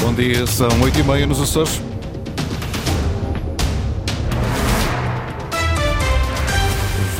Bom 0.00 0.14
dia, 0.14 0.46
são 0.46 0.68
8h30 0.68 1.26
nos 1.26 1.42
Açores. 1.42 1.82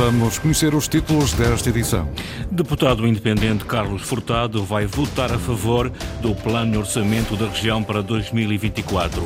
Vamos 0.01 0.39
conhecer 0.39 0.75
os 0.75 0.89
títulos 0.89 1.35
desta 1.35 1.69
edição. 1.69 2.09
Deputado 2.51 3.07
independente 3.07 3.67
Carlos 3.67 4.01
Furtado 4.01 4.65
vai 4.65 4.87
votar 4.87 5.31
a 5.31 5.39
favor 5.39 5.93
do 6.23 6.35
plano 6.35 6.73
de 6.73 6.79
orçamento 6.79 7.37
da 7.37 7.47
região 7.47 7.83
para 7.83 8.03
2024. 8.03 9.23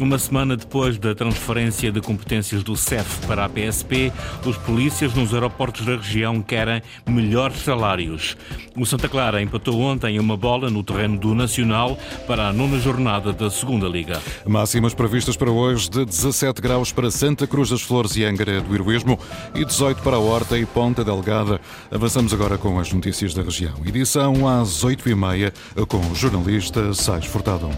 Uma 0.00 0.18
semana 0.18 0.56
depois 0.56 0.98
da 0.98 1.14
transferência 1.14 1.92
de 1.92 2.00
competências 2.00 2.64
do 2.64 2.76
CEF 2.76 3.24
para 3.24 3.44
a 3.44 3.48
PSP, 3.48 4.12
os 4.44 4.56
polícias 4.58 5.14
nos 5.14 5.32
aeroportos 5.32 5.86
da 5.86 5.96
região 5.96 6.42
querem 6.42 6.82
melhores 7.08 7.62
salários. 7.62 8.36
O 8.76 8.84
Santa 8.84 9.08
Clara 9.08 9.40
empatou 9.40 9.80
ontem 9.80 10.18
uma 10.18 10.36
bola 10.36 10.68
no 10.68 10.82
terreno 10.82 11.16
do 11.18 11.36
Nacional 11.36 11.96
para 12.26 12.48
a 12.48 12.52
nona 12.52 12.80
jornada 12.80 13.32
da 13.32 13.48
Segunda 13.48 13.86
Liga. 13.86 14.20
Máximas 14.44 14.92
previstas 14.92 15.36
para 15.36 15.52
hoje 15.52 15.88
de 15.88 16.04
17 16.04 16.60
graus 16.60 16.90
para 16.90 17.12
Santa 17.12 17.46
Cruz 17.46 17.70
das 17.70 17.80
Flores 17.80 18.16
e 18.16 18.24
Angra 18.24 18.60
do 18.60 18.74
Heroísmo 18.74 19.18
e 19.54 19.64
18 19.64 20.02
para 20.02 20.15
a 20.16 20.18
Horta 20.18 20.58
e 20.58 20.64
Ponta 20.64 21.04
Delgada. 21.04 21.60
Avançamos 21.90 22.32
agora 22.32 22.56
com 22.56 22.78
as 22.80 22.90
notícias 22.90 23.34
da 23.34 23.42
região. 23.42 23.74
Edição 23.84 24.48
às 24.48 24.82
8h30 24.82 25.52
com 25.86 25.98
o 25.98 26.14
jornalista 26.14 26.94
Sais 26.94 27.26
Furtado. 27.26 27.68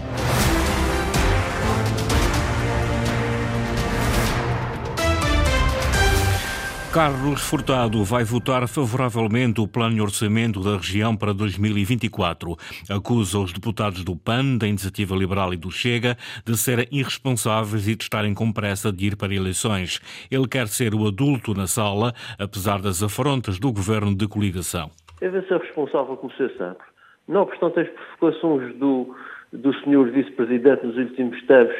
Carlos 6.92 7.42
Furtado 7.42 8.02
vai 8.02 8.24
votar 8.24 8.66
favoravelmente 8.66 9.60
o 9.60 9.68
plano 9.68 9.94
de 9.94 10.00
orçamento 10.00 10.60
da 10.60 10.76
região 10.76 11.14
para 11.14 11.34
2024. 11.34 12.56
Acusa 12.88 13.38
os 13.38 13.52
deputados 13.52 14.02
do 14.02 14.16
PAN, 14.16 14.56
da 14.56 14.66
Iniciativa 14.66 15.14
Liberal 15.14 15.52
e 15.52 15.56
do 15.58 15.70
Chega 15.70 16.16
de 16.46 16.56
serem 16.56 16.86
irresponsáveis 16.90 17.86
e 17.86 17.94
de 17.94 18.02
estarem 18.02 18.32
com 18.32 18.50
pressa 18.50 18.90
de 18.90 19.06
ir 19.06 19.16
para 19.16 19.34
eleições. 19.34 20.00
Ele 20.30 20.48
quer 20.48 20.66
ser 20.66 20.94
o 20.94 21.06
adulto 21.06 21.52
na 21.52 21.66
sala, 21.66 22.14
apesar 22.38 22.80
das 22.80 23.02
afrontas 23.02 23.58
do 23.58 23.70
governo 23.70 24.14
de 24.16 24.26
coligação. 24.26 24.90
Deve 25.20 25.42
ser 25.42 25.60
responsável 25.60 26.16
como 26.16 26.32
ser 26.32 26.50
sempre. 26.56 26.86
Não 27.28 27.42
obstante 27.42 27.80
as 27.80 27.88
provocações 28.18 28.74
do, 28.76 29.14
do 29.52 29.74
senhor 29.84 30.10
vice-presidente 30.10 30.86
nos 30.86 30.96
últimos 30.96 31.38
tempos, 31.46 31.76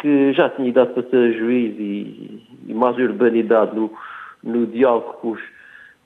que 0.00 0.32
já 0.32 0.50
tinha 0.50 0.68
idade 0.68 0.94
para 0.94 1.08
ser 1.08 1.38
juiz 1.38 1.74
e, 1.78 2.42
e 2.66 2.74
mais 2.74 2.96
urbanidade 2.98 3.76
no 3.76 3.92
no 4.42 4.66
diálogo 4.66 5.14
com, 5.14 5.30
os, 5.32 5.40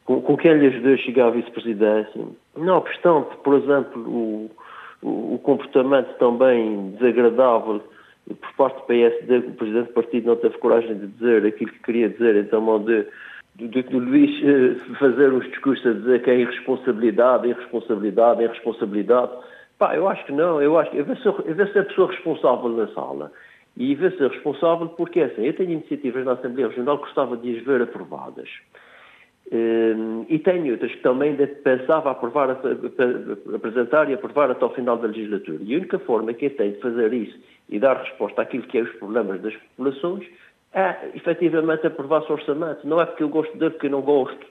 com, 0.05 0.21
com 0.21 0.37
quem 0.37 0.55
lhe 0.55 0.67
ajudou 0.67 0.95
a 0.95 0.99
chegar 0.99 1.27
à 1.27 1.31
vice-presidência. 1.31 2.25
Não 2.57 2.79
obstante, 2.79 3.37
por 3.43 3.55
exemplo, 3.55 4.03
o, 4.03 4.51
o, 5.03 5.35
o, 5.35 5.39
comportamento 5.39 6.17
também 6.19 6.91
desagradável 6.93 7.83
por 8.27 8.53
parte 8.57 8.77
do 8.77 8.83
PSD, 8.83 9.39
o 9.39 9.53
presidente 9.53 9.87
do 9.89 9.93
partido 9.93 10.27
não 10.27 10.37
teve 10.37 10.59
coragem 10.59 10.99
de 10.99 11.07
dizer 11.07 11.47
aquilo 11.47 11.71
que 11.71 11.83
queria 11.83 12.09
dizer, 12.09 12.37
então 12.37 12.83
de, 12.83 13.07
de, 13.55 13.83
de 13.83 13.97
Luís 13.97 14.31
eh, 14.43 14.95
fazer 14.99 15.33
uns 15.33 15.47
discursos 15.47 15.87
a 15.87 15.93
dizer 15.93 16.23
que 16.23 16.31
é 16.31 16.41
irresponsabilidade, 16.41 17.49
irresponsabilidade, 17.49 18.43
irresponsabilidade. 18.43 19.31
Pá, 19.79 19.95
eu 19.95 20.09
acho 20.09 20.25
que 20.25 20.33
não, 20.33 20.61
eu 20.61 20.77
acho 20.77 20.91
que 20.91 20.99
eu 20.99 21.05
vejo 21.05 21.73
ser 21.73 21.79
a 21.79 21.85
pessoa 21.85 22.11
responsável 22.11 22.69
na 22.71 22.89
sala 22.89 23.31
e 23.77 23.95
vai 23.95 24.11
ser 24.13 24.31
responsável 24.31 24.89
porque, 24.89 25.21
assim, 25.21 25.45
eu 25.45 25.55
tenho 25.55 25.73
iniciativas 25.73 26.25
na 26.25 26.33
Assembleia 26.33 26.69
Regional 26.69 26.99
que 26.99 27.05
gostava 27.05 27.37
de 27.37 27.59
as 27.59 27.65
ver 27.65 27.83
aprovadas. 27.83 28.49
Hum, 29.53 30.27
e 30.29 30.39
tenho 30.39 30.73
outras 30.73 30.91
que 30.91 31.03
também 31.03 31.37
pensava 31.37 32.11
aprovar, 32.11 32.59
apresentar 33.55 34.11
e 34.11 34.15
aprovar 34.15 34.51
até 34.51 34.65
ao 34.65 34.75
final 34.75 34.97
da 34.97 35.09
legislatura. 35.09 35.59
E 35.63 35.75
a 35.75 35.79
única 35.79 35.99
forma 36.01 36.33
que 36.33 36.47
eu 36.47 36.57
tenho 36.57 36.73
de 36.73 36.81
fazer 36.81 37.13
isso 37.13 37.39
e 37.69 37.79
dar 37.79 37.97
resposta 38.03 38.43
àquilo 38.43 38.65
que 38.65 38.79
é 38.79 38.83
os 38.83 38.93
problemas 38.95 39.41
das 39.43 39.55
populações 39.55 40.27
é, 40.73 41.11
efetivamente, 41.15 41.87
aprovar-se 41.87 42.31
o 42.31 42.35
orçamento. 42.35 42.87
Não 42.87 43.01
é 43.01 43.07
porque 43.07 43.23
eu 43.23 43.29
gosto 43.29 43.57
dele, 43.57 43.71
porque 43.73 43.87
eu 43.87 43.91
não 43.91 44.03
gosto. 44.03 44.47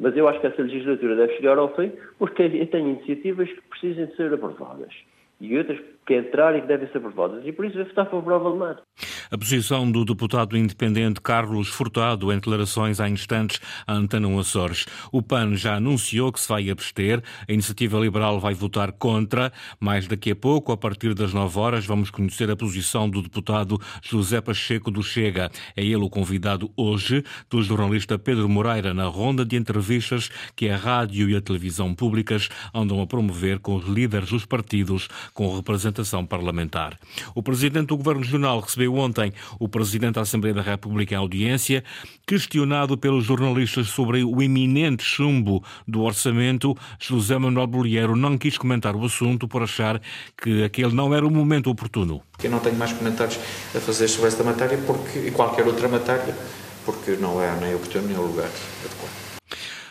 Mas 0.00 0.16
eu 0.16 0.28
acho 0.28 0.40
que 0.40 0.46
essa 0.46 0.62
legislatura 0.62 1.16
deve 1.16 1.34
chegar 1.36 1.58
ao 1.58 1.74
fim 1.74 1.92
porque 2.18 2.42
eu 2.42 2.66
tenho 2.68 2.90
iniciativas 2.90 3.48
que 3.50 3.60
precisam 3.62 4.06
de 4.06 4.16
ser 4.16 4.32
aprovadas 4.32 4.94
e 5.40 5.56
outras 5.56 5.78
que 6.06 6.16
entrarem 6.16 6.62
que 6.62 6.66
devem 6.66 6.88
ser 6.88 6.98
aprovadas. 6.98 7.44
E 7.46 7.52
por 7.52 7.64
isso 7.64 7.76
vai 7.76 7.84
votar 7.84 8.10
favoravelmente. 8.10 8.82
A 9.00 9.17
posição 9.36 9.90
do 9.90 10.04
deputado 10.04 10.56
independente 10.56 11.20
Carlos 11.20 11.68
Furtado 11.68 12.32
em 12.32 12.36
declarações 12.36 13.00
há 13.00 13.08
instantes 13.08 13.60
à 13.86 13.92
Antena 13.92 14.28
Açores. 14.38 14.86
O 15.10 15.20
PAN 15.20 15.56
já 15.56 15.76
anunciou 15.76 16.32
que 16.32 16.40
se 16.40 16.48
vai 16.48 16.70
abster, 16.70 17.22
a 17.48 17.52
Iniciativa 17.52 17.98
Liberal 17.98 18.38
vai 18.38 18.54
votar 18.54 18.92
contra. 18.92 19.52
Mais 19.80 20.06
daqui 20.06 20.30
a 20.30 20.36
pouco, 20.36 20.72
a 20.72 20.76
partir 20.76 21.14
das 21.14 21.34
9 21.34 21.58
horas, 21.58 21.84
vamos 21.84 22.10
conhecer 22.10 22.50
a 22.50 22.56
posição 22.56 23.10
do 23.10 23.20
deputado 23.20 23.80
José 24.02 24.40
Pacheco 24.40 24.90
do 24.90 25.02
Chega. 25.02 25.50
É 25.76 25.84
ele 25.84 25.96
o 25.96 26.08
convidado 26.08 26.70
hoje 26.76 27.24
do 27.50 27.62
jornalista 27.62 28.18
Pedro 28.18 28.48
Moreira 28.48 28.94
na 28.94 29.06
ronda 29.06 29.44
de 29.44 29.56
entrevistas 29.56 30.30
que 30.54 30.68
a 30.68 30.76
rádio 30.76 31.28
e 31.28 31.36
a 31.36 31.40
televisão 31.40 31.94
públicas 31.94 32.48
andam 32.72 33.00
a 33.00 33.06
promover 33.06 33.58
com 33.58 33.76
os 33.76 33.86
líderes 33.86 34.30
dos 34.30 34.44
partidos 34.44 35.08
com 35.34 35.54
representação 35.54 36.24
parlamentar. 36.24 36.98
O 37.34 37.42
presidente 37.42 37.88
do 37.88 37.96
Governo 37.96 38.22
Regional 38.22 38.60
recebeu 38.60 38.94
ontem 38.94 39.17
ontem 39.18 39.32
o 39.58 39.68
Presidente 39.68 40.14
da 40.14 40.20
Assembleia 40.20 40.54
da 40.54 40.62
República 40.62 41.14
em 41.14 41.18
audiência, 41.18 41.82
questionado 42.26 42.96
pelos 42.96 43.24
jornalistas 43.24 43.88
sobre 43.88 44.22
o 44.22 44.40
iminente 44.40 45.02
chumbo 45.02 45.62
do 45.86 46.02
orçamento, 46.02 46.76
José 46.98 47.36
Manuel 47.36 47.66
Bolieiro 47.66 48.14
não 48.14 48.38
quis 48.38 48.56
comentar 48.56 48.94
o 48.94 49.04
assunto 49.04 49.48
por 49.48 49.62
achar 49.62 50.00
que 50.40 50.62
aquele 50.62 50.94
não 50.94 51.12
era 51.12 51.26
o 51.26 51.30
momento 51.30 51.68
oportuno. 51.70 52.22
Eu 52.42 52.50
não 52.50 52.60
tenho 52.60 52.76
mais 52.76 52.92
comentários 52.92 53.38
a 53.74 53.80
fazer 53.80 54.08
sobre 54.08 54.28
esta 54.28 54.44
matéria 54.44 54.78
porque, 54.86 55.18
e 55.18 55.30
qualquer 55.30 55.66
outra 55.66 55.88
matéria, 55.88 56.36
porque 56.84 57.16
não 57.16 57.42
é 57.42 57.54
nem 57.60 57.74
oportuno 57.74 58.06
nem 58.06 58.16
o 58.16 58.22
lugar 58.22 58.48
adequado. 58.84 59.27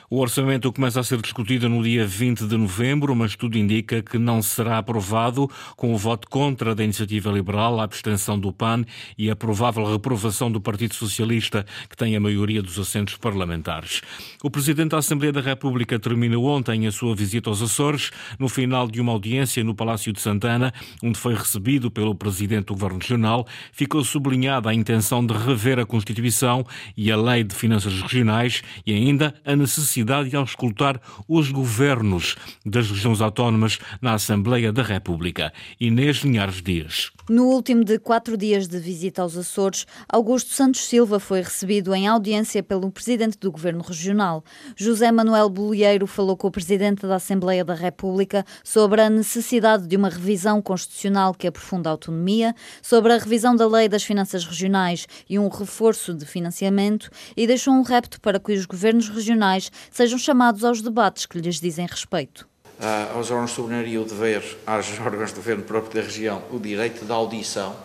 O 0.09 0.19
orçamento 0.19 0.71
começa 0.71 1.01
a 1.01 1.03
ser 1.03 1.21
discutido 1.21 1.67
no 1.67 1.83
dia 1.83 2.07
20 2.07 2.47
de 2.47 2.55
novembro, 2.55 3.13
mas 3.13 3.35
tudo 3.35 3.57
indica 3.57 4.01
que 4.01 4.17
não 4.17 4.41
será 4.41 4.77
aprovado, 4.77 5.51
com 5.75 5.93
o 5.93 5.97
voto 5.97 6.29
contra 6.29 6.73
da 6.73 6.81
Iniciativa 6.81 7.29
Liberal, 7.29 7.77
a 7.77 7.83
abstenção 7.83 8.39
do 8.39 8.53
PAN 8.53 8.85
e 9.17 9.29
a 9.29 9.35
provável 9.35 9.83
reprovação 9.83 10.49
do 10.49 10.61
Partido 10.61 10.95
Socialista, 10.95 11.65
que 11.89 11.97
tem 11.97 12.15
a 12.15 12.21
maioria 12.21 12.61
dos 12.61 12.79
assentos 12.79 13.17
parlamentares. 13.17 14.01
O 14.41 14.49
Presidente 14.49 14.91
da 14.91 14.99
Assembleia 14.99 15.33
da 15.33 15.41
República 15.41 15.99
terminou 15.99 16.45
ontem 16.45 16.87
a 16.87 16.91
sua 16.93 17.13
visita 17.13 17.49
aos 17.49 17.61
Açores, 17.61 18.09
no 18.39 18.47
final 18.47 18.87
de 18.87 19.01
uma 19.01 19.11
audiência 19.11 19.61
no 19.61 19.75
Palácio 19.75 20.13
de 20.13 20.21
Santana, 20.21 20.73
onde 21.03 21.19
foi 21.19 21.33
recebido 21.33 21.91
pelo 21.91 22.15
Presidente 22.15 22.67
do 22.67 22.75
Governo 22.75 22.99
Regional, 22.99 23.45
ficou 23.73 24.01
sublinhada 24.05 24.69
a 24.69 24.73
intenção 24.73 25.25
de 25.25 25.33
rever 25.33 25.79
a 25.79 25.85
Constituição 25.85 26.65
e 26.95 27.11
a 27.11 27.17
Lei 27.17 27.43
de 27.43 27.53
Finanças 27.53 28.01
Regionais 28.01 28.63
e 28.85 28.93
ainda 28.93 29.35
a 29.43 29.53
necessidade 29.53 29.96
necessidade 29.97 30.29
de 30.29 30.35
auscultar 30.35 30.99
os 31.27 31.51
governos 31.51 32.35
das 32.65 32.89
regiões 32.89 33.21
autónomas 33.21 33.79
na 34.01 34.13
Assembleia 34.13 34.71
da 34.71 34.83
República. 34.83 35.51
Inês 35.79 36.17
Linhares 36.17 36.61
Dias. 36.61 37.11
No 37.29 37.45
último 37.45 37.83
de 37.83 37.99
quatro 37.99 38.37
dias 38.37 38.67
de 38.67 38.79
visita 38.79 39.21
aos 39.21 39.35
Açores, 39.35 39.85
Augusto 40.07 40.53
Santos 40.53 40.87
Silva 40.87 41.19
foi 41.19 41.41
recebido 41.41 41.93
em 41.93 42.07
audiência 42.07 42.63
pelo 42.63 42.89
presidente 42.91 43.37
do 43.37 43.51
Governo 43.51 43.83
Regional. 43.83 44.43
José 44.75 45.11
Manuel 45.11 45.49
Bolieiro 45.49 46.07
falou 46.07 46.37
com 46.37 46.47
o 46.47 46.51
presidente 46.51 47.05
da 47.05 47.15
Assembleia 47.15 47.65
da 47.65 47.73
República 47.73 48.45
sobre 48.63 49.01
a 49.01 49.09
necessidade 49.09 49.87
de 49.87 49.97
uma 49.97 50.09
revisão 50.09 50.61
constitucional 50.61 51.33
que 51.33 51.47
aprofunda 51.47 51.89
a 51.89 51.91
autonomia, 51.91 52.55
sobre 52.81 53.11
a 53.11 53.17
revisão 53.17 53.55
da 53.55 53.67
Lei 53.67 53.89
das 53.89 54.03
Finanças 54.03 54.45
Regionais 54.45 55.05
e 55.29 55.37
um 55.37 55.49
reforço 55.49 56.13
de 56.13 56.25
financiamento 56.25 57.09
e 57.35 57.45
deixou 57.45 57.73
um 57.73 57.81
repto 57.81 58.21
para 58.21 58.39
que 58.39 58.53
os 58.53 58.65
governos 58.65 59.09
regionais 59.09 59.69
sejam 59.91 60.17
chamados 60.17 60.63
aos 60.63 60.81
debates 60.81 61.25
que 61.25 61.39
lhes 61.39 61.59
dizem 61.59 61.85
respeito 61.85 62.47
uh, 62.79 63.17
aos 63.17 63.31
órgãos 63.31 63.51
de 63.51 63.55
soberania 63.55 64.01
o 64.01 64.05
dever, 64.05 64.43
aos 64.65 64.99
órgãos 64.99 65.29
de 65.29 65.35
governo 65.35 65.63
próprio 65.63 66.01
da 66.01 66.01
região, 66.01 66.41
o 66.51 66.59
direito 66.59 67.05
da 67.05 67.15
audição 67.15 67.75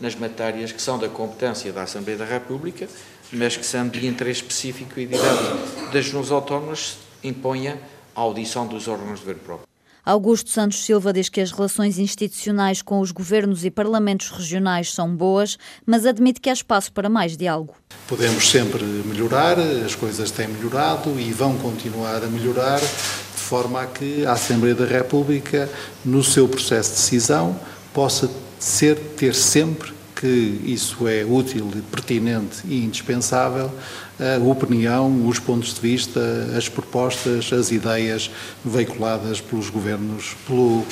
nas 0.00 0.14
matérias 0.14 0.72
que 0.72 0.80
são 0.80 0.98
da 0.98 1.08
competência 1.08 1.72
da 1.72 1.82
Assembleia 1.82 2.18
da 2.18 2.24
República, 2.24 2.86
mas 3.32 3.56
que 3.56 3.64
sendo 3.64 3.98
de 3.98 4.06
interesse 4.06 4.42
específico 4.42 5.00
e 5.00 5.06
direto 5.06 5.86
das 5.86 6.04
regiões 6.04 6.30
autónomas, 6.30 6.98
imponha 7.24 7.80
a 8.14 8.20
audição 8.20 8.66
dos 8.66 8.88
órgãos 8.88 9.20
de 9.20 9.24
governo 9.24 9.42
próprio. 9.42 9.75
Augusto 10.06 10.50
Santos 10.50 10.84
Silva 10.84 11.12
diz 11.12 11.28
que 11.28 11.40
as 11.40 11.50
relações 11.50 11.98
institucionais 11.98 12.80
com 12.80 13.00
os 13.00 13.10
governos 13.10 13.64
e 13.64 13.72
parlamentos 13.72 14.30
regionais 14.30 14.94
são 14.94 15.12
boas, 15.12 15.58
mas 15.84 16.06
admite 16.06 16.40
que 16.40 16.48
há 16.48 16.52
espaço 16.52 16.92
para 16.92 17.08
mais 17.08 17.36
diálogo. 17.36 17.74
Podemos 18.06 18.48
sempre 18.48 18.84
melhorar, 18.84 19.58
as 19.58 19.96
coisas 19.96 20.30
têm 20.30 20.46
melhorado 20.46 21.18
e 21.18 21.32
vão 21.32 21.58
continuar 21.58 22.22
a 22.22 22.28
melhorar, 22.28 22.78
forma 22.78 23.82
a 23.82 23.86
que 23.86 24.24
a 24.24 24.34
Assembleia 24.34 24.76
da 24.76 24.86
República, 24.86 25.68
no 26.04 26.22
seu 26.22 26.46
processo 26.46 26.90
de 26.90 26.96
decisão, 26.98 27.58
possa 27.92 28.30
ser, 28.60 28.94
ter 29.16 29.34
sempre 29.34 29.95
que 30.20 30.60
isso 30.64 31.06
é 31.06 31.24
útil, 31.24 31.70
pertinente 31.90 32.62
e 32.66 32.84
indispensável, 32.84 33.70
a 34.18 34.42
opinião, 34.42 35.28
os 35.28 35.38
pontos 35.38 35.74
de 35.74 35.80
vista, 35.80 36.20
as 36.56 36.68
propostas, 36.68 37.52
as 37.52 37.70
ideias 37.70 38.30
veiculadas 38.64 39.40
pelos 39.42 39.68
governos, 39.68 40.34
pelo, 40.46 40.84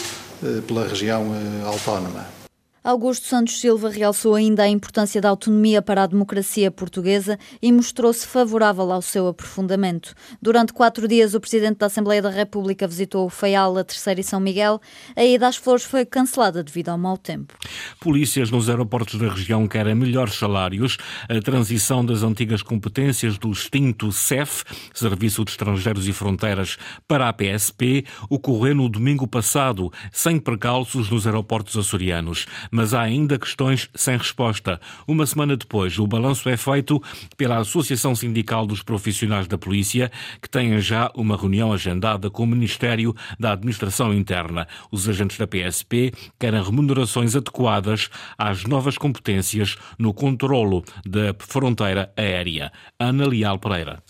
eh, 0.42 0.60
pela 0.66 0.86
região 0.86 1.34
eh, 1.34 1.66
autónoma. 1.66 2.43
Augusto 2.86 3.26
Santos 3.26 3.58
Silva 3.58 3.88
realçou 3.88 4.34
ainda 4.34 4.62
a 4.62 4.68
importância 4.68 5.18
da 5.18 5.30
autonomia 5.30 5.80
para 5.80 6.02
a 6.02 6.06
democracia 6.06 6.70
portuguesa 6.70 7.38
e 7.62 7.72
mostrou-se 7.72 8.26
favorável 8.26 8.92
ao 8.92 9.00
seu 9.00 9.26
aprofundamento. 9.26 10.12
Durante 10.42 10.74
quatro 10.74 11.08
dias, 11.08 11.32
o 11.32 11.40
Presidente 11.40 11.78
da 11.78 11.86
Assembleia 11.86 12.20
da 12.20 12.28
República 12.28 12.86
visitou 12.86 13.24
o 13.24 13.30
Feial, 13.30 13.78
a 13.78 13.84
Terceira 13.84 14.20
e 14.20 14.22
São 14.22 14.38
Miguel. 14.38 14.82
A 15.16 15.24
ida 15.24 15.48
às 15.48 15.56
flores 15.56 15.82
foi 15.82 16.04
cancelada 16.04 16.62
devido 16.62 16.90
ao 16.90 16.98
mau 16.98 17.16
tempo. 17.16 17.54
Polícias 17.98 18.50
nos 18.50 18.68
aeroportos 18.68 19.18
da 19.18 19.30
região 19.30 19.66
querem 19.66 19.94
melhores 19.94 20.34
salários. 20.34 20.98
A 21.26 21.40
transição 21.40 22.04
das 22.04 22.22
antigas 22.22 22.60
competências 22.60 23.38
do 23.38 23.50
extinto 23.50 24.12
CEF, 24.12 24.62
Serviço 24.92 25.42
de 25.42 25.52
Estrangeiros 25.52 26.06
e 26.06 26.12
Fronteiras, 26.12 26.76
para 27.08 27.30
a 27.30 27.32
PSP, 27.32 28.04
ocorreu 28.28 28.74
no 28.74 28.90
domingo 28.90 29.26
passado, 29.26 29.90
sem 30.12 30.38
precalços 30.38 31.08
nos 31.08 31.26
aeroportos 31.26 31.78
açorianos 31.78 32.44
mas 32.74 32.92
há 32.92 33.02
ainda 33.02 33.38
questões 33.38 33.88
sem 33.94 34.16
resposta. 34.16 34.80
Uma 35.06 35.24
semana 35.26 35.56
depois, 35.56 35.96
o 35.96 36.08
balanço 36.08 36.48
é 36.48 36.56
feito 36.56 37.00
pela 37.36 37.58
Associação 37.58 38.16
Sindical 38.16 38.66
dos 38.66 38.82
Profissionais 38.82 39.46
da 39.46 39.56
Polícia, 39.56 40.10
que 40.42 40.50
tem 40.50 40.76
já 40.80 41.08
uma 41.14 41.36
reunião 41.36 41.72
agendada 41.72 42.28
com 42.28 42.42
o 42.42 42.46
Ministério 42.48 43.14
da 43.38 43.52
Administração 43.52 44.12
Interna. 44.12 44.66
Os 44.90 45.08
agentes 45.08 45.38
da 45.38 45.46
PSP 45.46 46.12
querem 46.36 46.60
remunerações 46.60 47.36
adequadas 47.36 48.10
às 48.36 48.64
novas 48.64 48.98
competências 48.98 49.76
no 49.96 50.12
controlo 50.12 50.82
da 51.06 51.32
fronteira 51.38 52.12
aérea. 52.16 52.72
Ana 52.98 53.24
Leal 53.24 53.56
Pereira. 53.60 54.02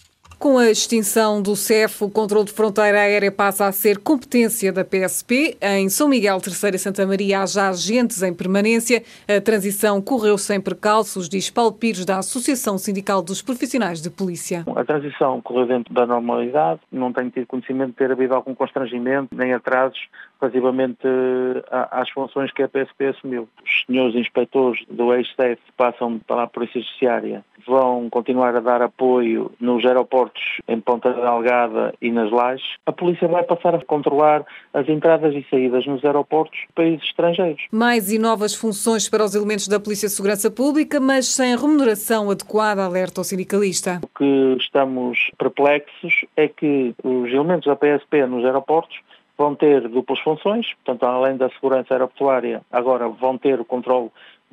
Com 0.44 0.58
a 0.58 0.70
extinção 0.70 1.40
do 1.40 1.56
CEF, 1.56 2.04
o 2.04 2.10
controle 2.10 2.44
de 2.44 2.52
fronteira 2.52 3.00
aérea 3.00 3.32
passa 3.32 3.64
a 3.64 3.72
ser 3.72 3.96
competência 3.96 4.70
da 4.70 4.84
PSP. 4.84 5.56
Em 5.58 5.88
São 5.88 6.06
Miguel, 6.06 6.38
Terceira 6.38 6.76
e 6.76 6.78
Santa 6.78 7.06
Maria, 7.06 7.40
há 7.40 7.46
já 7.46 7.70
agentes 7.70 8.22
em 8.22 8.34
permanência. 8.34 9.02
A 9.26 9.40
transição 9.40 10.02
correu 10.02 10.36
sem 10.36 10.60
precalços, 10.60 11.30
diz 11.30 11.48
Paulo 11.48 11.72
Pires, 11.72 12.04
da 12.04 12.18
Associação 12.18 12.76
Sindical 12.76 13.22
dos 13.22 13.40
Profissionais 13.40 14.02
de 14.02 14.10
Polícia. 14.10 14.66
A 14.76 14.84
transição 14.84 15.40
correu 15.40 15.66
dentro 15.66 15.94
da 15.94 16.04
normalidade, 16.04 16.78
não 16.92 17.10
tenho 17.10 17.30
tido 17.30 17.46
conhecimento 17.46 17.92
de 17.92 17.96
ter 17.96 18.12
havido 18.12 18.34
algum 18.34 18.54
constrangimento 18.54 19.34
nem 19.34 19.54
atrasos 19.54 19.98
relativamente 20.38 21.06
eh, 21.06 21.88
às 21.90 22.10
funções 22.10 22.52
que 22.52 22.62
a 22.62 22.68
PSP 22.68 23.06
assumiu. 23.06 23.48
Os 23.64 23.84
senhores 23.86 24.14
inspectores 24.14 24.84
do 24.90 25.14
ex-STEF 25.14 25.58
passam 25.74 26.18
para 26.18 26.42
a 26.42 26.46
Polícia 26.46 26.82
Judiciária, 26.82 27.42
vão 27.66 28.10
continuar 28.10 28.54
a 28.54 28.60
dar 28.60 28.82
apoio 28.82 29.50
nos 29.58 29.84
aeroportos 29.86 30.33
em 30.68 30.80
Ponta 30.80 31.12
Delgada 31.12 31.94
e 32.00 32.10
nas 32.10 32.30
Lajes, 32.30 32.66
a 32.86 32.92
polícia 32.92 33.28
vai 33.28 33.42
passar 33.42 33.74
a 33.74 33.84
controlar 33.84 34.44
as 34.72 34.88
entradas 34.88 35.34
e 35.34 35.46
saídas 35.50 35.86
nos 35.86 36.04
aeroportos 36.04 36.58
de 36.58 36.72
países 36.74 37.04
estrangeiros. 37.04 37.62
Mais 37.70 38.10
e 38.10 38.18
novas 38.18 38.54
funções 38.54 39.08
para 39.08 39.24
os 39.24 39.34
elementos 39.34 39.68
da 39.68 39.80
Polícia 39.80 40.08
de 40.08 40.14
Segurança 40.14 40.50
Pública, 40.50 41.00
mas 41.00 41.26
sem 41.26 41.56
remuneração 41.56 42.30
adequada, 42.30 42.84
alerta 42.84 43.20
o 43.20 43.24
sindicalista. 43.24 44.00
O 44.02 44.18
que 44.18 44.56
estamos 44.58 45.30
perplexos 45.38 46.24
é 46.36 46.48
que 46.48 46.94
os 47.02 47.30
elementos 47.30 47.66
da 47.66 47.76
PSP 47.76 48.26
nos 48.26 48.44
aeroportos 48.44 48.98
vão 49.36 49.54
ter 49.54 49.88
duplas 49.88 50.20
funções, 50.20 50.72
portanto, 50.84 51.04
além 51.04 51.36
da 51.36 51.48
segurança 51.50 51.92
aeroportuária, 51.94 52.62
agora 52.70 53.08
vão 53.08 53.36
ter 53.36 53.60
o 53.60 53.64
controle 53.64 54.10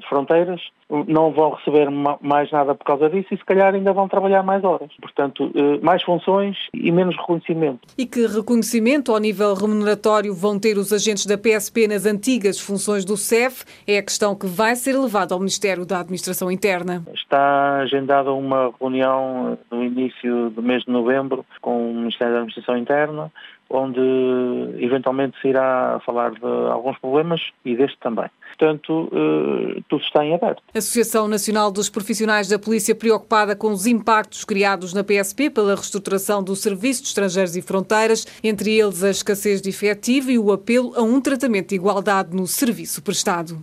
fronteiras, 0.07 0.61
não 1.07 1.31
vão 1.31 1.51
receber 1.51 1.89
mais 2.21 2.51
nada 2.51 2.75
por 2.75 2.85
causa 2.85 3.09
disso 3.09 3.33
e 3.33 3.37
se 3.37 3.45
calhar 3.45 3.73
ainda 3.73 3.93
vão 3.93 4.07
trabalhar 4.07 4.43
mais 4.43 4.63
horas. 4.63 4.89
Portanto, 5.01 5.51
eh, 5.55 5.79
mais 5.81 6.03
funções 6.03 6.57
e 6.73 6.91
menos 6.91 7.15
reconhecimento. 7.15 7.87
E 7.97 8.05
que 8.05 8.25
reconhecimento 8.27 9.11
ao 9.11 9.19
nível 9.19 9.53
remuneratório 9.53 10.33
vão 10.33 10.59
ter 10.59 10.77
os 10.77 10.91
agentes 10.91 11.25
da 11.25 11.37
PSP 11.37 11.87
nas 11.87 12.05
antigas 12.05 12.59
funções 12.59 13.05
do 13.05 13.15
CEF 13.15 13.63
é 13.87 13.97
a 13.97 14.03
questão 14.03 14.35
que 14.35 14.45
vai 14.45 14.75
ser 14.75 14.97
levada 14.97 15.33
ao 15.33 15.39
Ministério 15.39 15.85
da 15.85 15.99
Administração 15.99 16.51
Interna. 16.51 17.03
Está 17.13 17.77
agendada 17.77 18.31
uma 18.33 18.73
reunião 18.79 19.57
no 19.71 19.83
início 19.83 20.49
do 20.49 20.61
mês 20.61 20.83
de 20.83 20.91
novembro 20.91 21.45
com 21.61 21.91
o 21.91 21.93
Ministério 21.93 22.33
da 22.33 22.39
Administração 22.41 22.77
Interna 22.77 23.31
onde 23.71 23.99
eventualmente 24.83 25.39
se 25.41 25.47
irá 25.47 25.99
falar 26.05 26.31
de 26.31 26.45
alguns 26.45 26.97
problemas 26.99 27.41
e 27.63 27.75
deste 27.75 27.97
também. 27.99 28.29
Portanto, 28.57 29.09
eh, 29.11 29.81
tudo 29.87 30.03
está 30.03 30.25
em 30.25 30.35
aberto. 30.35 30.61
Associação 30.75 31.27
Nacional 31.27 31.71
dos 31.71 31.89
Profissionais 31.89 32.49
da 32.49 32.59
Polícia 32.59 32.93
preocupada 32.93 33.55
com 33.55 33.71
os 33.71 33.87
impactos 33.87 34.43
criados 34.43 34.93
na 34.93 35.03
PSP 35.03 35.49
pela 35.49 35.75
reestruturação 35.75 36.43
do 36.43 36.55
Serviço 36.55 37.01
de 37.01 37.07
Estrangeiros 37.07 37.55
e 37.55 37.61
Fronteiras, 37.61 38.27
entre 38.43 38.77
eles 38.77 39.03
a 39.03 39.09
escassez 39.09 39.61
de 39.61 39.69
efetivo 39.69 40.29
e 40.31 40.37
o 40.37 40.51
apelo 40.51 40.93
a 40.95 41.01
um 41.01 41.21
tratamento 41.21 41.69
de 41.69 41.75
igualdade 41.75 42.35
no 42.35 42.45
serviço 42.45 43.01
prestado. 43.01 43.57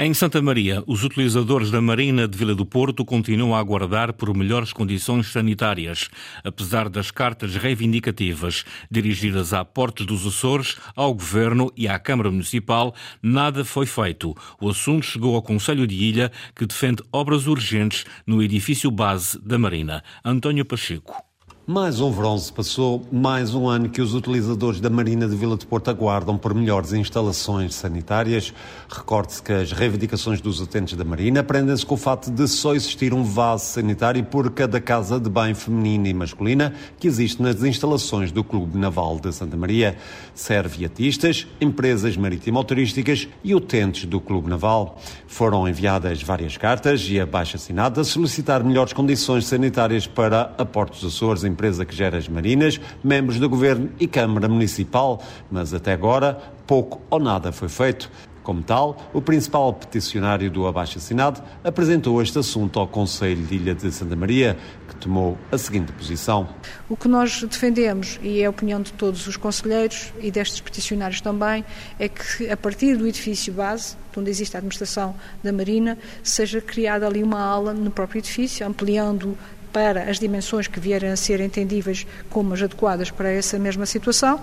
Em 0.00 0.14
Santa 0.14 0.40
Maria, 0.40 0.80
os 0.86 1.02
utilizadores 1.02 1.72
da 1.72 1.80
Marina 1.80 2.28
de 2.28 2.38
Vila 2.38 2.54
do 2.54 2.64
Porto 2.64 3.04
continuam 3.04 3.52
a 3.52 3.58
aguardar 3.58 4.12
por 4.12 4.32
melhores 4.32 4.72
condições 4.72 5.26
sanitárias, 5.32 6.08
apesar 6.44 6.88
das 6.88 7.10
cartas 7.10 7.56
reivindicativas 7.56 8.64
dirigidas 8.88 9.52
a 9.52 9.64
Portos 9.64 10.06
dos 10.06 10.24
Açores, 10.24 10.76
ao 10.94 11.12
Governo 11.12 11.72
e 11.76 11.88
à 11.88 11.98
Câmara 11.98 12.30
Municipal, 12.30 12.94
nada 13.20 13.64
foi 13.64 13.86
feito. 13.86 14.36
O 14.60 14.68
assunto 14.68 15.04
chegou 15.04 15.34
ao 15.34 15.42
Conselho 15.42 15.84
de 15.84 15.96
Ilha, 15.96 16.30
que 16.54 16.64
defende 16.64 17.02
obras 17.12 17.48
urgentes 17.48 18.04
no 18.24 18.40
edifício 18.40 18.92
base 18.92 19.36
da 19.44 19.58
Marina. 19.58 20.04
António 20.24 20.64
Pacheco. 20.64 21.27
Mais 21.70 22.00
um 22.00 22.10
verão 22.10 22.38
se 22.38 22.50
passou, 22.50 23.06
mais 23.12 23.54
um 23.54 23.68
ano 23.68 23.90
que 23.90 24.00
os 24.00 24.14
utilizadores 24.14 24.80
da 24.80 24.88
Marina 24.88 25.28
de 25.28 25.36
Vila 25.36 25.54
de 25.54 25.66
Porto 25.66 25.90
aguardam 25.90 26.38
por 26.38 26.54
melhores 26.54 26.94
instalações 26.94 27.74
sanitárias. 27.74 28.54
Recorde-se 28.88 29.42
que 29.42 29.52
as 29.52 29.70
reivindicações 29.70 30.40
dos 30.40 30.62
utentes 30.62 30.96
da 30.96 31.04
Marina 31.04 31.42
prendem-se 31.42 31.84
com 31.84 31.94
o 31.94 31.98
fato 31.98 32.30
de 32.30 32.48
só 32.48 32.74
existir 32.74 33.12
um 33.12 33.22
vaso 33.22 33.66
sanitário 33.66 34.24
por 34.24 34.50
cada 34.50 34.80
casa 34.80 35.20
de 35.20 35.28
banho 35.28 35.54
feminina 35.54 36.08
e 36.08 36.14
masculina 36.14 36.72
que 36.98 37.06
existe 37.06 37.42
nas 37.42 37.62
instalações 37.62 38.32
do 38.32 38.42
Clube 38.42 38.78
Naval 38.78 39.20
de 39.20 39.30
Santa 39.30 39.54
Maria. 39.54 39.98
Serve 40.34 40.86
atistas, 40.86 41.46
empresas 41.60 42.16
marítimo-turísticas 42.16 43.28
e 43.44 43.54
utentes 43.54 44.06
do 44.06 44.22
Clube 44.22 44.48
Naval. 44.48 44.98
Foram 45.26 45.68
enviadas 45.68 46.22
várias 46.22 46.56
cartas 46.56 47.06
e 47.10 47.20
abaixo 47.20 47.56
assinada 47.56 48.00
a 48.00 48.04
solicitar 48.04 48.64
melhores 48.64 48.94
condições 48.94 49.46
sanitárias 49.46 50.06
para 50.06 50.54
a 50.56 50.64
Portos 50.64 51.04
Açores 51.04 51.44
em 51.44 51.57
empresa 51.58 51.84
que 51.84 51.94
gera 51.94 52.16
as 52.16 52.28
marinas, 52.28 52.80
membros 53.02 53.40
do 53.40 53.48
governo 53.48 53.90
e 53.98 54.06
Câmara 54.06 54.48
Municipal, 54.48 55.20
mas 55.50 55.74
até 55.74 55.92
agora 55.92 56.40
pouco 56.68 57.00
ou 57.10 57.18
nada 57.18 57.50
foi 57.50 57.68
feito. 57.68 58.08
Como 58.44 58.62
tal, 58.62 58.96
o 59.12 59.20
principal 59.20 59.74
peticionário 59.74 60.50
do 60.50 60.66
abaixo-assinado 60.66 61.42
apresentou 61.62 62.22
este 62.22 62.38
assunto 62.38 62.78
ao 62.78 62.86
Conselho 62.86 63.44
de 63.44 63.56
Ilha 63.56 63.74
de 63.74 63.92
Santa 63.92 64.16
Maria, 64.16 64.56
que 64.88 64.96
tomou 64.96 65.36
a 65.52 65.58
seguinte 65.58 65.92
posição. 65.92 66.48
O 66.88 66.96
que 66.96 67.08
nós 67.08 67.42
defendemos, 67.42 68.18
e 68.22 68.40
é 68.40 68.46
a 68.46 68.50
opinião 68.50 68.80
de 68.80 68.92
todos 68.94 69.26
os 69.26 69.36
conselheiros 69.36 70.14
e 70.18 70.30
destes 70.30 70.60
peticionários 70.60 71.20
também, 71.20 71.62
é 71.98 72.08
que 72.08 72.48
a 72.48 72.56
partir 72.56 72.96
do 72.96 73.06
edifício 73.06 73.52
base, 73.52 73.96
onde 74.16 74.30
existe 74.30 74.56
a 74.56 74.58
administração 74.58 75.14
da 75.44 75.52
Marina, 75.52 75.98
seja 76.22 76.60
criada 76.60 77.06
ali 77.06 77.22
uma 77.22 77.40
ala 77.40 77.74
no 77.74 77.90
próprio 77.90 78.20
edifício, 78.20 78.66
ampliando 78.66 79.36
para 79.72 80.10
as 80.10 80.18
dimensões 80.18 80.66
que 80.66 80.80
vierem 80.80 81.10
a 81.10 81.16
ser 81.16 81.40
entendíveis 81.40 82.06
como 82.30 82.54
as 82.54 82.62
adequadas 82.62 83.10
para 83.10 83.30
essa 83.30 83.58
mesma 83.58 83.86
situação 83.86 84.40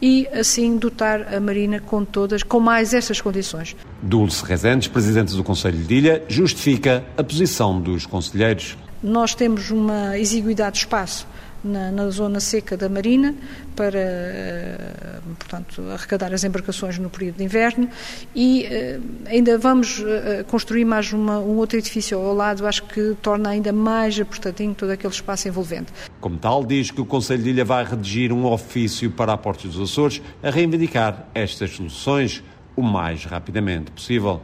e 0.00 0.26
assim 0.28 0.76
dotar 0.76 1.34
a 1.34 1.40
Marina 1.40 1.80
com 1.80 2.04
todas, 2.04 2.42
com 2.42 2.60
mais 2.60 2.92
estas 2.92 3.20
condições. 3.20 3.74
Dulce 4.02 4.44
Rezendes, 4.44 4.88
Presidente 4.88 5.34
do 5.34 5.42
Conselho 5.42 5.78
de 5.78 5.94
Ilha, 5.94 6.22
justifica 6.28 7.04
a 7.16 7.24
posição 7.24 7.80
dos 7.80 8.04
conselheiros. 8.06 8.76
Nós 9.02 9.34
temos 9.34 9.70
uma 9.70 10.18
exiguidade 10.18 10.74
de 10.74 10.78
espaço 10.80 11.26
na, 11.64 11.90
na, 11.90 12.10
zona 12.10 12.40
seca 12.40 12.76
da 12.76 12.88
Marina 12.88 13.34
para, 13.74 13.98
eh, 13.98 15.20
portanto, 15.38 15.82
arrecadar 15.90 16.32
as 16.32 16.44
embarcações 16.44 16.98
no 16.98 17.10
período 17.10 17.36
de 17.36 17.44
inverno 17.44 17.88
e 18.34 18.64
eh, 18.64 19.00
ainda 19.26 19.58
vamos 19.58 20.02
eh, 20.06 20.44
construir 20.48 20.84
mais 20.84 21.12
uma, 21.12 21.38
um 21.38 21.56
outro 21.56 21.78
edifício 21.78 22.18
ao 22.18 22.34
lado, 22.34 22.66
acho 22.66 22.84
que 22.84 23.16
torna 23.20 23.50
ainda 23.50 23.72
mais 23.72 24.18
apertadinho 24.18 24.74
todo 24.74 24.90
aquele 24.90 25.12
espaço 25.12 25.48
envolvente. 25.48 25.92
Como 26.20 26.38
tal, 26.38 26.64
diz 26.64 26.90
que 26.90 27.00
o 27.00 27.06
Conselho 27.06 27.42
de 27.42 27.50
Ilha 27.50 27.64
vai 27.64 27.84
redigir 27.84 28.32
um 28.32 28.44
ofício 28.46 29.10
para 29.10 29.32
a 29.32 29.36
Porta 29.36 29.68
dos 29.68 29.80
Açores 29.80 30.22
a 30.42 30.50
reivindicar 30.50 31.26
estas 31.34 31.70
soluções 31.72 32.42
o 32.76 32.82
mais 32.82 33.24
rapidamente 33.24 33.90
possível. 33.90 34.42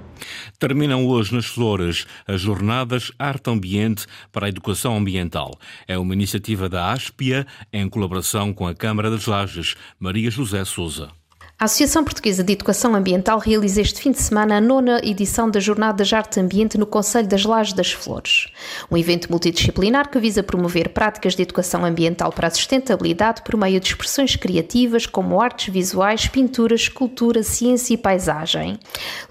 Terminam 0.58 1.06
hoje 1.06 1.34
nas 1.34 1.46
Flores 1.46 2.06
as 2.26 2.40
jornadas 2.40 3.12
Arte 3.18 3.50
Ambiente 3.50 4.06
para 4.30 4.46
a 4.46 4.48
Educação 4.48 4.96
Ambiental. 4.96 5.58
É 5.86 5.98
uma 5.98 6.14
iniciativa 6.14 6.68
da 6.68 6.90
ASPIA 6.90 7.46
em 7.72 7.88
colaboração 7.88 8.52
com 8.52 8.66
a 8.66 8.74
Câmara 8.74 9.10
das 9.10 9.26
Lajes. 9.26 9.74
Maria 10.00 10.30
José 10.30 10.64
Souza. 10.64 11.21
A 11.62 11.66
Associação 11.66 12.02
Portuguesa 12.02 12.42
de 12.42 12.54
Educação 12.54 12.92
Ambiental 12.92 13.38
realiza 13.38 13.80
este 13.80 14.00
fim 14.00 14.10
de 14.10 14.20
semana 14.20 14.56
a 14.56 14.60
nona 14.60 15.00
edição 15.00 15.48
da 15.48 15.60
Jornada 15.60 16.02
de 16.02 16.12
Arte 16.12 16.40
Ambiente 16.40 16.76
no 16.76 16.84
Conselho 16.84 17.28
das 17.28 17.44
Lajes 17.44 17.72
das 17.72 17.92
Flores. 17.92 18.48
Um 18.90 18.96
evento 18.96 19.30
multidisciplinar 19.30 20.10
que 20.10 20.18
visa 20.18 20.42
promover 20.42 20.88
práticas 20.88 21.36
de 21.36 21.42
educação 21.44 21.84
ambiental 21.84 22.32
para 22.32 22.48
a 22.48 22.50
sustentabilidade 22.50 23.42
por 23.42 23.56
meio 23.56 23.78
de 23.78 23.86
expressões 23.86 24.34
criativas 24.34 25.06
como 25.06 25.40
artes 25.40 25.72
visuais, 25.72 26.26
pintura, 26.26 26.74
escultura, 26.74 27.44
ciência 27.44 27.94
e 27.94 27.96
paisagem. 27.96 28.76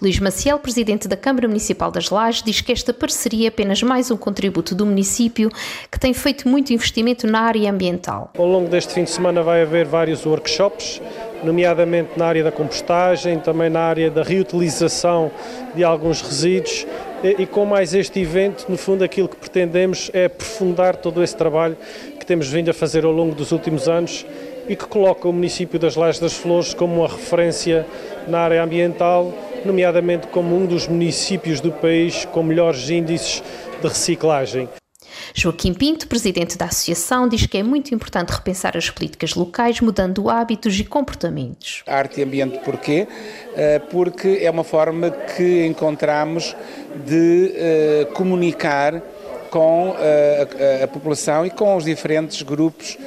Luís 0.01 0.17
Maciel, 0.17 0.57
presidente 0.57 1.09
da 1.09 1.17
Câmara 1.17 1.49
Municipal 1.49 1.91
das 1.91 2.09
Lajes, 2.09 2.43
diz 2.43 2.61
que 2.61 2.71
esta 2.71 2.93
parceria 2.93 3.47
é 3.47 3.49
apenas 3.49 3.83
mais 3.83 4.09
um 4.09 4.15
contributo 4.15 4.73
do 4.73 4.85
município 4.85 5.51
que 5.91 5.99
tem 5.99 6.13
feito 6.13 6.47
muito 6.47 6.71
investimento 6.71 7.27
na 7.27 7.41
área 7.41 7.69
ambiental. 7.69 8.31
Ao 8.37 8.47
longo 8.47 8.69
deste 8.69 8.93
fim 8.93 9.03
de 9.03 9.11
semana 9.11 9.43
vai 9.43 9.63
haver 9.63 9.85
vários 9.85 10.25
workshops 10.25 11.01
nomeadamente 11.43 12.11
na 12.17 12.25
área 12.25 12.43
da 12.43 12.51
compostagem, 12.51 13.39
também 13.39 13.69
na 13.69 13.81
área 13.81 14.09
da 14.09 14.23
reutilização 14.23 15.31
de 15.75 15.83
alguns 15.83 16.21
resíduos. 16.21 16.85
E, 17.23 17.45
com 17.45 17.65
mais 17.65 17.93
este 17.93 18.19
evento, 18.19 18.65
no 18.67 18.77
fundo, 18.77 19.03
aquilo 19.03 19.27
que 19.27 19.35
pretendemos 19.35 20.09
é 20.13 20.25
aprofundar 20.25 20.95
todo 20.95 21.23
esse 21.23 21.35
trabalho 21.35 21.77
que 22.19 22.25
temos 22.25 22.47
vindo 22.47 22.69
a 22.69 22.73
fazer 22.73 23.05
ao 23.05 23.11
longo 23.11 23.35
dos 23.35 23.51
últimos 23.51 23.87
anos 23.87 24.25
e 24.67 24.75
que 24.75 24.85
coloca 24.85 25.27
o 25.27 25.33
município 25.33 25.79
das 25.79 25.95
Lajes 25.95 26.19
das 26.19 26.33
Flores 26.33 26.73
como 26.73 27.01
uma 27.01 27.07
referência 27.07 27.85
na 28.27 28.39
área 28.39 28.63
ambiental, 28.63 29.33
nomeadamente 29.65 30.27
como 30.27 30.55
um 30.55 30.65
dos 30.65 30.87
municípios 30.87 31.59
do 31.59 31.71
país 31.71 32.25
com 32.25 32.41
melhores 32.41 32.89
índices 32.89 33.43
de 33.81 33.87
reciclagem. 33.87 34.80
Joaquim 35.33 35.73
Pinto, 35.73 36.07
presidente 36.07 36.57
da 36.57 36.65
associação, 36.65 37.27
diz 37.27 37.45
que 37.45 37.57
é 37.57 37.63
muito 37.63 37.93
importante 37.95 38.29
repensar 38.29 38.75
as 38.75 38.89
políticas 38.89 39.33
locais, 39.33 39.79
mudando 39.79 40.29
hábitos 40.29 40.77
e 40.79 40.83
comportamentos. 40.83 41.83
Arte 41.87 42.19
e 42.19 42.23
ambiente 42.23 42.59
porquê? 42.59 43.07
Eh, 43.55 43.79
porque 43.89 44.39
é 44.41 44.51
uma 44.51 44.63
forma 44.63 45.09
que 45.09 45.65
encontramos 45.65 46.55
de 47.05 47.53
eh, 47.55 48.07
comunicar 48.13 49.01
com 49.49 49.95
eh, 49.99 50.79
a, 50.81 50.83
a, 50.85 50.87
população 50.87 51.45
e 51.45 51.49
com 51.49 51.75
os 51.75 51.85
diferentes 51.85 52.41
grupos 52.41 52.97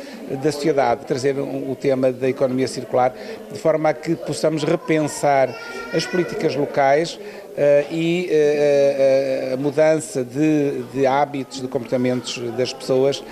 da 0.42 0.52
sociedade, 0.52 1.04
trazer 1.06 1.38
o 1.38 1.76
tema 1.78 2.10
da 2.10 2.28
economia 2.28 2.68
circular 2.68 3.14
de 3.52 3.58
forma 3.58 3.90
a 3.90 3.94
que 3.94 4.14
possamos 4.14 4.62
repensar 4.62 5.54
as 5.92 6.06
políticas 6.06 6.54
locais 6.54 7.18
e 7.90 8.28
uh, 8.30 9.50
uh, 9.50 9.54
a 9.54 9.56
mudança 9.56 10.24
de, 10.24 10.82
de, 10.92 11.06
hábitos, 11.06 11.60
de 11.60 11.68
comportamentos 11.68 12.38
das 12.56 12.72
pessoas 12.72 13.22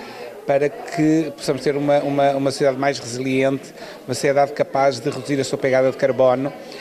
para 0.45 0.69
que 0.69 1.31
possamos 1.35 1.61
ter 1.61 1.75
uma, 1.75 1.99
uma, 1.99 2.31
uma 2.31 2.51
sociedade 2.51 2.77
mais 2.77 2.99
resiliente, 2.99 3.73
uma 4.07 4.13
sociedade 4.13 4.51
capaz 4.51 4.99
de 4.99 5.09
reduzir 5.09 5.39
a 5.39 5.43
sua 5.43 5.57
pegada 5.57 5.89
de 5.89 5.97
carbono 5.97 6.51
eh, 6.51 6.72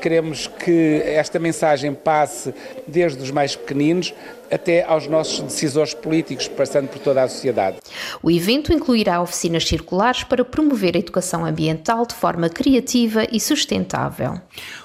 queremos 0.00 0.46
que 0.46 1.02
esta 1.04 1.38
mensagem 1.38 1.92
passe 1.94 2.54
desde 2.86 3.22
os 3.22 3.30
mais 3.30 3.54
pequeninos 3.54 4.14
até 4.50 4.84
aos 4.84 5.06
nossos 5.06 5.40
decisores 5.40 5.94
políticos, 5.94 6.48
passando 6.48 6.88
por 6.88 6.98
toda 7.00 7.22
a 7.22 7.28
sociedade. 7.28 7.78
O 8.22 8.30
evento 8.30 8.72
incluirá 8.72 9.20
oficinas 9.20 9.66
circulares 9.66 10.22
para 10.22 10.44
promover 10.44 10.96
a 10.96 10.98
educação 10.98 11.44
ambiental 11.44 12.06
de 12.06 12.14
forma 12.14 12.48
criativa 12.48 13.26
e 13.30 13.40
sustentável. 13.40 14.40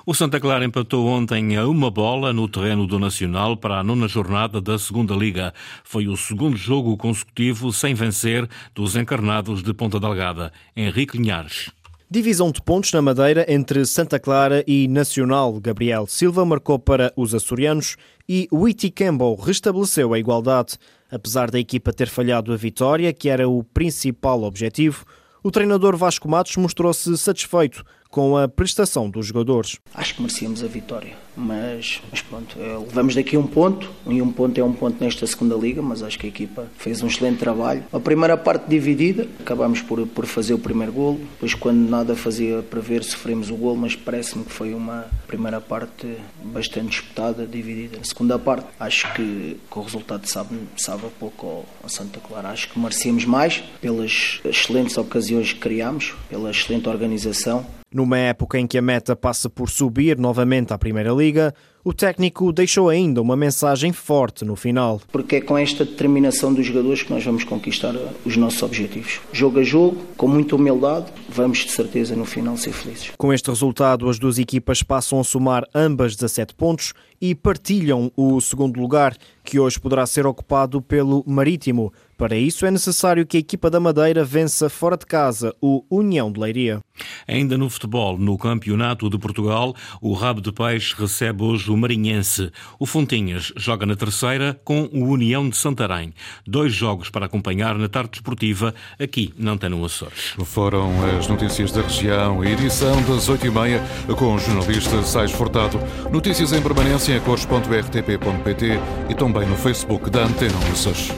O 0.05 0.13
Santa 0.13 0.39
Clara 0.39 0.65
empatou 0.65 1.05
ontem 1.07 1.55
a 1.55 1.67
uma 1.67 1.91
bola 1.91 2.33
no 2.33 2.47
terreno 2.47 2.87
do 2.87 2.97
Nacional 2.97 3.55
para 3.57 3.79
a 3.79 3.83
nona 3.83 4.07
jornada 4.07 4.59
da 4.59 4.79
Segunda 4.79 5.13
Liga. 5.13 5.53
Foi 5.83 6.07
o 6.07 6.17
segundo 6.17 6.57
jogo 6.57 6.97
consecutivo 6.97 7.71
sem 7.71 7.93
vencer 7.93 8.47
dos 8.73 8.95
encarnados 8.95 9.61
de 9.61 9.73
Ponta 9.73 9.99
Delgada. 9.99 10.51
Henrique 10.75 11.17
Linhares. 11.17 11.71
Divisão 12.11 12.51
de 12.51 12.59
pontos 12.59 12.91
na 12.91 13.03
Madeira 13.03 13.45
entre 13.47 13.85
Santa 13.85 14.19
Clara 14.19 14.63
e 14.65 14.87
Nacional. 14.87 15.59
Gabriel 15.59 16.07
Silva 16.07 16.43
marcou 16.43 16.79
para 16.79 17.13
os 17.15 17.35
açorianos 17.35 17.97
e 18.27 18.47
Witty 18.51 18.89
Campbell 18.89 19.35
restabeleceu 19.35 20.11
a 20.11 20.17
igualdade. 20.17 20.79
Apesar 21.11 21.51
da 21.51 21.59
equipa 21.59 21.93
ter 21.93 22.07
falhado 22.07 22.51
a 22.51 22.57
vitória, 22.57 23.13
que 23.13 23.29
era 23.29 23.47
o 23.47 23.63
principal 23.63 24.41
objetivo, 24.41 25.05
o 25.43 25.51
treinador 25.51 25.95
Vasco 25.95 26.27
Matos 26.27 26.57
mostrou-se 26.57 27.15
satisfeito 27.15 27.85
com 28.09 28.35
a 28.35 28.47
prestação 28.47 29.09
dos 29.09 29.27
jogadores. 29.27 29.77
Acho 29.93 30.15
que 30.15 30.21
merecíamos 30.21 30.63
a 30.63 30.67
vitória, 30.67 31.13
mas, 31.37 32.01
mas 32.09 32.21
pronto, 32.21 32.57
é, 32.59 32.77
levamos 32.77 33.13
daqui 33.15 33.37
um 33.37 33.45
ponto, 33.45 33.89
e 34.07 34.21
um 34.21 34.31
ponto 34.31 34.59
é 34.59 34.63
um 34.63 34.73
ponto 34.73 35.01
nesta 35.03 35.25
segunda 35.27 35.55
liga, 35.55 35.81
mas 35.81 36.01
acho 36.01 36.17
que 36.17 36.25
a 36.25 36.29
equipa 36.29 36.67
fez 36.77 37.03
um 37.03 37.07
excelente 37.07 37.37
trabalho. 37.37 37.83
A 37.93 37.99
primeira 37.99 38.35
parte 38.35 38.67
dividida, 38.67 39.27
acabámos 39.39 39.81
por, 39.81 40.05
por 40.07 40.25
fazer 40.25 40.53
o 40.55 40.59
primeiro 40.59 40.91
golo, 40.91 41.19
depois 41.33 41.53
quando 41.53 41.87
nada 41.87 42.15
fazia 42.15 42.63
para 42.63 42.81
ver 42.81 43.03
sofremos 43.03 43.51
o 43.51 43.55
golo, 43.55 43.77
mas 43.77 43.95
parece-me 43.95 44.43
que 44.43 44.51
foi 44.51 44.73
uma 44.73 45.05
primeira 45.27 45.61
parte 45.61 46.17
bastante 46.43 46.89
disputada, 46.89 47.45
dividida. 47.45 47.99
A 48.01 48.03
segunda 48.03 48.39
parte, 48.39 48.67
acho 48.79 49.11
que, 49.13 49.57
que 49.69 49.79
o 49.79 49.81
resultado 49.81 50.25
sabe, 50.27 50.57
sabe 50.75 51.05
a 51.05 51.09
pouco 51.19 51.45
ao, 51.45 51.65
ao 51.83 51.89
Santa 51.89 52.19
Clara. 52.19 52.49
Acho 52.49 52.69
que 52.69 52.79
merecíamos 52.79 53.25
mais 53.25 53.63
pelas 53.79 54.39
excelentes 54.43 54.97
ocasiões 54.97 55.53
que 55.53 55.59
criámos, 55.59 56.15
pela 56.27 56.49
excelente 56.49 56.89
organização 56.89 57.65
numa 57.93 58.17
época 58.17 58.59
em 58.59 58.67
que 58.67 58.77
a 58.77 58.81
meta 58.81 59.15
passa 59.15 59.49
por 59.49 59.69
subir 59.69 60.17
novamente 60.17 60.73
à 60.73 60.77
Primeira 60.77 61.11
Liga, 61.11 61.53
o 61.83 61.93
técnico 61.93 62.51
deixou 62.51 62.89
ainda 62.89 63.21
uma 63.21 63.35
mensagem 63.35 63.93
forte 63.93 64.43
no 64.43 64.55
final. 64.55 65.01
Porque 65.11 65.37
é 65.37 65.41
com 65.41 65.57
esta 65.57 65.85
determinação 65.85 66.53
dos 66.53 66.65
jogadores 66.65 67.03
que 67.03 67.11
nós 67.11 67.23
vamos 67.23 67.43
conquistar 67.43 67.95
os 68.25 68.35
nossos 68.35 68.61
objetivos. 68.61 69.21
Jogo 69.31 69.59
a 69.59 69.63
jogo, 69.63 69.97
com 70.17 70.27
muita 70.27 70.55
humildade, 70.55 71.07
vamos 71.29 71.59
de 71.59 71.71
certeza 71.71 72.15
no 72.15 72.25
final 72.25 72.57
ser 72.57 72.73
felizes. 72.73 73.11
Com 73.17 73.33
este 73.33 73.49
resultado, 73.49 74.09
as 74.09 74.19
duas 74.19 74.37
equipas 74.37 74.83
passam 74.83 75.19
a 75.19 75.23
somar 75.23 75.63
ambas 75.73 76.15
17 76.15 76.53
pontos 76.53 76.93
e 77.21 77.33
partilham 77.33 78.11
o 78.15 78.39
segundo 78.39 78.79
lugar, 78.79 79.15
que 79.49 79.59
hoje 79.59 79.79
poderá 79.79 80.05
ser 80.05 80.27
ocupado 80.27 80.79
pelo 80.79 81.23
Marítimo. 81.25 81.91
Para 82.19 82.35
isso 82.35 82.65
é 82.65 82.71
necessário 82.71 83.25
que 83.25 83.37
a 83.37 83.39
equipa 83.39 83.69
da 83.69 83.79
Madeira 83.79 84.25
vença 84.25 84.69
fora 84.69 84.97
de 84.97 85.05
casa 85.05 85.55
o 85.61 85.85
União 85.89 86.29
de 86.29 86.37
Leiria. 86.37 86.81
Ainda 87.25 87.57
no 87.57 87.69
futebol, 87.69 88.17
no 88.17 88.37
Campeonato 88.37 89.09
de 89.09 89.17
Portugal, 89.17 89.73
o 90.01 90.13
Rabo 90.13 90.41
de 90.41 90.51
Peixe 90.51 90.93
recebe 90.97 91.43
hoje 91.43 91.71
o 91.71 91.77
Marinhense. 91.77 92.51
O 92.77 92.85
Fontinhas 92.85 93.53
joga 93.55 93.85
na 93.85 93.95
terceira 93.95 94.59
com 94.65 94.81
o 94.91 95.05
União 95.05 95.49
de 95.49 95.55
Santarém. 95.55 96.13
Dois 96.45 96.73
jogos 96.73 97.09
para 97.09 97.25
acompanhar 97.25 97.75
na 97.77 97.87
tarde 97.87 98.11
desportiva 98.11 98.75
aqui 98.99 99.33
na 99.37 99.51
Antena 99.51 99.83
Açores. 99.83 100.35
Foram 100.43 100.91
as 101.17 101.25
notícias 101.29 101.71
da 101.71 101.81
região, 101.81 102.43
edição 102.43 103.01
das 103.03 103.29
8h30 103.29 104.15
com 104.17 104.35
o 104.35 104.39
jornalista 104.39 105.01
Sais 105.03 105.31
Fortado. 105.31 105.79
Notícias 106.11 106.51
em 106.51 106.61
permanência 106.61 107.15
em 107.15 107.21
cores.rtp.pt 107.21 108.79
e 109.09 109.15
também 109.15 109.38
no 109.45 109.55
Facebook 109.55 110.09
da 110.09 110.23
Antena 110.23 110.57
Açores. 110.71 111.11